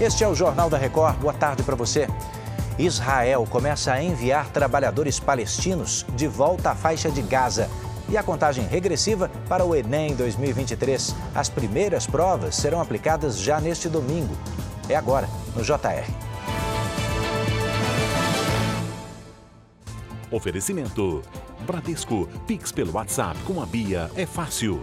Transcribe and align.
Este 0.00 0.22
é 0.22 0.28
o 0.28 0.34
Jornal 0.34 0.70
da 0.70 0.78
Record. 0.78 1.16
Boa 1.16 1.34
tarde 1.34 1.64
para 1.64 1.74
você. 1.74 2.06
Israel 2.78 3.44
começa 3.50 3.92
a 3.92 4.00
enviar 4.00 4.48
trabalhadores 4.50 5.18
palestinos 5.18 6.06
de 6.14 6.28
volta 6.28 6.70
à 6.70 6.74
faixa 6.76 7.10
de 7.10 7.20
Gaza. 7.20 7.68
E 8.08 8.16
a 8.16 8.22
contagem 8.22 8.64
regressiva 8.64 9.28
para 9.48 9.64
o 9.64 9.74
Enem 9.74 10.14
2023. 10.14 11.16
As 11.34 11.48
primeiras 11.48 12.06
provas 12.06 12.54
serão 12.54 12.80
aplicadas 12.80 13.40
já 13.40 13.60
neste 13.60 13.88
domingo. 13.88 14.36
É 14.88 14.94
agora, 14.94 15.28
no 15.56 15.64
JR. 15.64 16.08
Oferecimento. 20.30 21.22
Bradesco. 21.66 22.28
Pix 22.46 22.70
pelo 22.70 22.92
WhatsApp 22.92 23.36
com 23.42 23.60
a 23.60 23.66
Bia 23.66 24.08
é 24.14 24.24
fácil. 24.24 24.80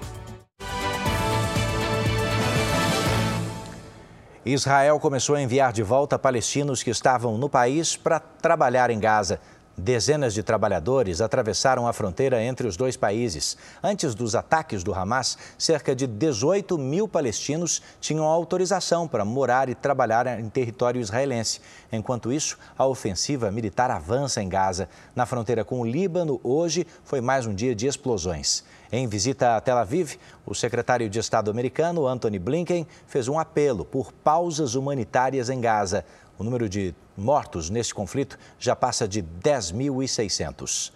Israel 4.45 4.99
começou 4.99 5.35
a 5.35 5.41
enviar 5.41 5.73
de 5.73 5.81
volta 5.81 6.19
palestinos 6.19 6.83
que 6.83 6.91
estavam 6.91 7.35
no 7.35 7.49
país 7.49 7.97
para 7.97 8.19
trabalhar 8.19 8.91
em 8.91 8.99
Gaza. 8.99 9.39
Dezenas 9.77 10.33
de 10.33 10.41
trabalhadores 10.41 11.19
atravessaram 11.19 11.85
a 11.85 11.91
fronteira 11.91 12.41
entre 12.41 12.65
os 12.65 12.77
dois 12.77 12.95
países. 12.95 13.57
Antes 13.83 14.15
dos 14.15 14.33
ataques 14.33 14.85
do 14.85 14.93
Hamas, 14.93 15.37
cerca 15.57 15.93
de 15.93 16.07
18 16.07 16.77
mil 16.77 17.09
palestinos 17.09 17.81
tinham 17.99 18.23
autorização 18.23 19.05
para 19.05 19.25
morar 19.25 19.67
e 19.67 19.75
trabalhar 19.75 20.39
em 20.39 20.47
território 20.47 21.01
israelense. 21.01 21.59
Enquanto 21.91 22.31
isso, 22.31 22.57
a 22.77 22.85
ofensiva 22.85 23.51
militar 23.51 23.91
avança 23.91 24.41
em 24.41 24.47
Gaza. 24.47 24.87
Na 25.13 25.25
fronteira 25.25 25.65
com 25.65 25.81
o 25.81 25.85
Líbano, 25.85 26.39
hoje 26.41 26.87
foi 27.03 27.19
mais 27.19 27.45
um 27.45 27.53
dia 27.53 27.75
de 27.75 27.85
explosões. 27.85 28.63
Em 28.89 29.05
visita 29.07 29.57
a 29.57 29.61
Tel 29.61 29.77
Aviv, 29.77 30.15
o 30.45 30.55
secretário 30.55 31.09
de 31.09 31.19
Estado 31.19 31.51
americano, 31.51 32.07
Anthony 32.07 32.39
Blinken, 32.39 32.87
fez 33.07 33.27
um 33.27 33.37
apelo 33.37 33.83
por 33.83 34.13
pausas 34.13 34.73
humanitárias 34.73 35.49
em 35.49 35.59
Gaza. 35.59 36.05
O 36.37 36.45
número 36.45 36.69
de 36.69 36.95
mortos 37.17 37.69
neste 37.69 37.93
conflito 37.93 38.37
já 38.59 38.75
passa 38.75 39.07
de 39.07 39.21
10.600. 39.21 40.91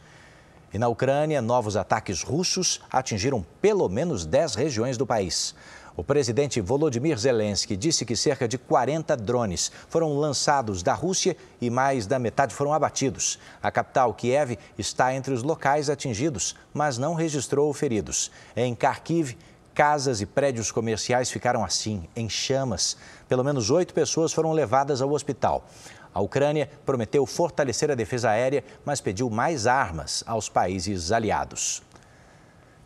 E 0.74 0.78
na 0.78 0.88
Ucrânia, 0.88 1.42
novos 1.42 1.76
ataques 1.76 2.22
russos 2.22 2.80
atingiram 2.92 3.46
pelo 3.62 3.90
menos 3.90 4.26
10 4.26 4.56
regiões 4.56 4.98
do 4.98 5.06
país. 5.06 5.56
O 6.00 6.04
presidente 6.04 6.62
Volodymyr 6.62 7.18
Zelensky 7.18 7.76
disse 7.76 8.06
que 8.06 8.16
cerca 8.16 8.48
de 8.48 8.58
40 8.58 9.18
drones 9.18 9.70
foram 9.90 10.18
lançados 10.18 10.82
da 10.82 10.94
Rússia 10.94 11.36
e 11.60 11.70
mais 11.70 12.08
da 12.08 12.18
metade 12.18 12.54
foram 12.54 12.74
abatidos. 12.74 13.38
A 13.62 13.70
capital, 13.70 14.14
Kiev, 14.14 14.58
está 14.78 15.14
entre 15.14 15.34
os 15.34 15.44
locais 15.44 15.90
atingidos, 15.90 16.56
mas 16.74 16.98
não 16.98 17.16
registrou 17.16 17.74
feridos. 17.74 18.32
Em 18.56 18.74
Kharkiv, 18.74 19.36
casas 19.74 20.22
e 20.22 20.26
prédios 20.26 20.72
comerciais 20.72 21.30
ficaram 21.30 21.66
assim, 21.66 22.08
em 22.16 22.30
chamas. 22.30 22.96
Pelo 23.28 23.44
menos 23.44 23.70
oito 23.70 23.94
pessoas 23.94 24.32
foram 24.32 24.54
levadas 24.54 25.02
ao 25.02 25.12
hospital. 25.12 25.68
A 26.14 26.22
Ucrânia 26.22 26.70
prometeu 26.86 27.26
fortalecer 27.26 27.92
a 27.92 27.96
defesa 27.96 28.30
aérea, 28.30 28.64
mas 28.84 29.02
pediu 29.02 29.30
mais 29.30 29.68
armas 29.68 30.24
aos 30.26 30.50
países 30.50 31.12
aliados. 31.12 31.84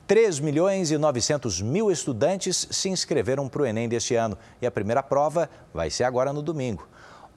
3 0.06 0.40
milhões 0.42 0.92
e 0.92 0.98
900 0.98 1.62
mil 1.62 1.90
estudantes 1.90 2.68
se 2.70 2.90
inscreveram 2.90 3.48
para 3.48 3.62
o 3.62 3.66
Enem 3.66 3.88
deste 3.88 4.16
ano 4.16 4.38
e 4.62 4.68
a 4.68 4.72
primeira 4.72 5.02
prova 5.02 5.50
vai 5.74 5.90
ser 5.90 6.04
agora 6.04 6.34
no 6.34 6.42
domingo. 6.42 6.88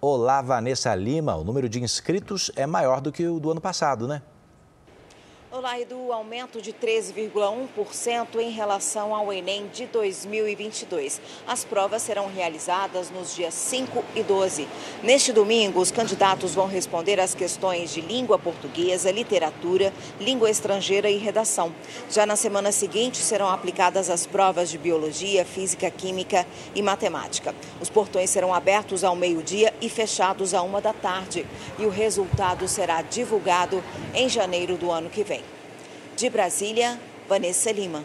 Olá, 0.00 0.42
Vanessa 0.42 0.94
Lima, 0.94 1.36
o 1.36 1.44
número 1.44 1.68
de 1.68 1.82
inscritos 1.82 2.50
é 2.56 2.66
maior 2.66 3.00
do 3.00 3.12
que 3.12 3.26
o 3.26 3.38
do 3.38 3.50
ano 3.52 3.60
passado, 3.60 4.08
né? 4.08 4.20
Olá, 5.56 5.80
Edu. 5.80 6.12
Aumento 6.12 6.60
de 6.60 6.70
13,1% 6.70 8.38
em 8.40 8.50
relação 8.50 9.14
ao 9.14 9.32
Enem 9.32 9.66
de 9.68 9.86
2022. 9.86 11.18
As 11.46 11.64
provas 11.64 12.02
serão 12.02 12.28
realizadas 12.28 13.08
nos 13.10 13.34
dias 13.34 13.54
5 13.54 14.04
e 14.14 14.22
12. 14.22 14.68
Neste 15.02 15.32
domingo, 15.32 15.80
os 15.80 15.90
candidatos 15.90 16.54
vão 16.54 16.66
responder 16.66 17.18
às 17.18 17.34
questões 17.34 17.90
de 17.94 18.02
língua 18.02 18.38
portuguesa, 18.38 19.10
literatura, 19.10 19.94
língua 20.20 20.50
estrangeira 20.50 21.08
e 21.08 21.16
redação. 21.16 21.74
Já 22.10 22.26
na 22.26 22.36
semana 22.36 22.70
seguinte, 22.70 23.16
serão 23.16 23.48
aplicadas 23.48 24.10
as 24.10 24.26
provas 24.26 24.68
de 24.68 24.76
biologia, 24.76 25.42
física, 25.42 25.90
química 25.90 26.46
e 26.74 26.82
matemática. 26.82 27.54
Os 27.80 27.88
portões 27.88 28.28
serão 28.28 28.52
abertos 28.52 29.02
ao 29.02 29.16
meio-dia 29.16 29.72
e 29.80 29.88
fechados 29.88 30.52
à 30.52 30.60
uma 30.60 30.82
da 30.82 30.92
tarde. 30.92 31.46
E 31.78 31.86
o 31.86 31.90
resultado 31.90 32.68
será 32.68 33.00
divulgado 33.00 33.82
em 34.12 34.28
janeiro 34.28 34.76
do 34.76 34.90
ano 34.90 35.08
que 35.08 35.24
vem. 35.24 35.55
De 36.16 36.30
Brasília, 36.30 36.98
Vanessa 37.28 37.70
Lima. 37.70 38.02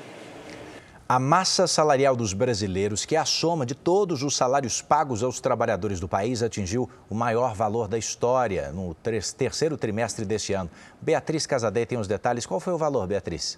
A 1.08 1.18
massa 1.18 1.66
salarial 1.66 2.14
dos 2.14 2.34
brasileiros, 2.34 3.06
que 3.06 3.16
é 3.16 3.20
a 3.20 3.24
soma 3.24 3.66
de 3.66 3.74
todos 3.74 4.22
os 4.22 4.36
salários 4.36 4.82
pagos 4.82 5.24
aos 5.24 5.40
trabalhadores 5.40 5.98
do 5.98 6.10
país, 6.10 6.44
atingiu 6.44 6.90
o 7.10 7.16
maior 7.16 7.56
valor 7.56 7.88
da 7.88 7.98
história 7.98 8.70
no 8.74 8.94
terceiro 8.94 9.78
trimestre 9.78 10.26
deste 10.26 10.52
ano. 10.52 10.70
Beatriz 11.02 11.46
Casadei 11.46 11.86
tem 11.86 11.98
os 11.98 12.08
detalhes. 12.08 12.46
Qual 12.46 12.60
foi 12.60 12.74
o 12.74 12.78
valor, 12.78 13.08
Beatriz? 13.08 13.58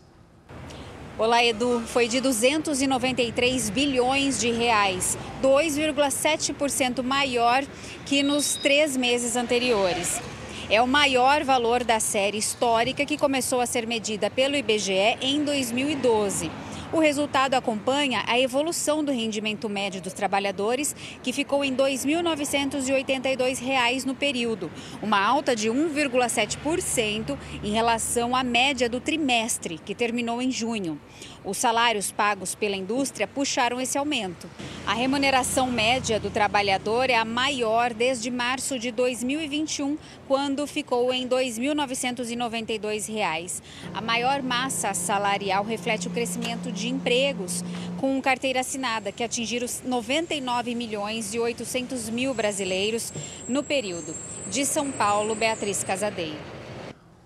Olá, 1.18 1.44
Edu. 1.44 1.82
Foi 1.88 2.08
de 2.08 2.22
293 2.22 3.72
bilhões 3.72 4.40
de 4.40 4.52
reais, 4.52 5.18
2,7% 5.42 7.02
maior 7.02 7.64
que 8.06 8.22
nos 8.22 8.56
três 8.56 8.96
meses 8.96 9.36
anteriores. 9.36 10.22
É 10.70 10.82
o 10.82 10.88
maior 10.88 11.44
valor 11.44 11.84
da 11.84 12.00
série 12.00 12.38
histórica 12.38 13.06
que 13.06 13.18
começou 13.18 13.60
a 13.60 13.66
ser 13.66 13.86
medida 13.86 14.30
pelo 14.30 14.56
IBGE 14.56 15.18
em 15.22 15.44
2012. 15.44 16.50
O 16.94 17.00
resultado 17.00 17.56
acompanha 17.56 18.24
a 18.28 18.40
evolução 18.40 19.04
do 19.04 19.12
rendimento 19.12 19.68
médio 19.68 20.00
dos 20.00 20.14
trabalhadores, 20.14 20.96
que 21.24 21.34
ficou 21.34 21.66
em 21.66 21.72
R$ 21.72 21.78
2.982 21.78 24.06
no 24.06 24.14
período, 24.14 24.70
uma 25.02 25.20
alta 25.20 25.56
de 25.56 25.70
1,7% 25.70 27.36
em 27.64 27.72
relação 27.72 28.36
à 28.36 28.44
média 28.44 28.88
do 28.88 29.00
trimestre, 29.00 29.80
que 29.80 29.96
terminou 29.96 30.40
em 30.40 30.52
junho. 30.52 31.02
Os 31.44 31.58
salários 31.58 32.12
pagos 32.12 32.54
pela 32.54 32.76
indústria 32.76 33.28
puxaram 33.28 33.82
esse 33.82 33.98
aumento. 33.98 34.48
A 34.86 34.94
remuneração 34.94 35.72
média 35.72 36.20
do 36.20 36.30
trabalhador 36.30 37.10
é 37.10 37.16
a 37.16 37.26
maior 37.26 37.92
desde 37.92 38.30
março 38.30 38.78
de 38.78 38.92
2021, 38.92 39.98
quando 40.28 40.68
ficou 40.68 41.12
em 41.12 41.24
R$ 41.24 41.30
2.992. 41.30 43.64
A 43.96 44.02
maior 44.02 44.44
massa 44.44 44.94
salarial 44.94 45.64
reflete 45.64 46.08
o 46.08 46.12
crescimento 46.12 46.72
de 46.72 46.83
empregos, 46.90 47.64
com 47.98 48.22
carteira 48.22 48.62
assinada, 48.62 49.12
que 49.12 49.24
atingiram 49.24 49.68
99 49.84 50.76
milhões 50.76 51.34
e 51.34 51.40
800 51.40 52.10
mil 52.10 52.34
brasileiros 52.34 53.14
no 53.48 53.64
período. 53.64 54.14
De 54.50 54.66
São 54.66 54.92
Paulo, 54.92 55.36
Beatriz 55.36 55.84
Casadeiro. 55.84 56.54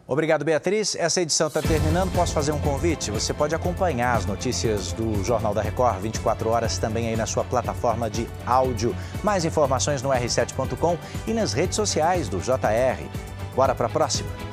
Obrigado, 0.08 0.46
Beatriz. 0.46 0.96
Essa 0.96 1.22
edição 1.22 1.48
está 1.48 1.62
terminando. 1.62 2.14
Posso 2.14 2.34
fazer 2.34 2.54
um 2.54 2.60
convite? 2.60 3.12
Você 3.12 3.34
pode 3.34 3.54
acompanhar 3.54 4.16
as 4.16 4.26
notícias 4.26 4.94
do 4.94 5.22
Jornal 5.22 5.54
da 5.54 5.62
Record 5.62 6.00
24 6.00 6.50
horas 6.50 6.78
também 6.78 7.10
aí 7.10 7.18
na 7.18 7.26
sua 7.26 7.44
plataforma 7.44 8.10
de 8.10 8.26
áudio. 8.46 8.96
Mais 9.22 9.44
informações 9.44 10.02
no 10.02 10.10
r7.com 10.10 10.98
e 11.28 11.34
nas 11.34 11.52
redes 11.52 11.76
sociais 11.76 12.30
do 12.30 12.40
JR. 12.40 13.04
Bora 13.54 13.76
para 13.76 13.88
a 13.88 13.90
próxima? 13.90 14.47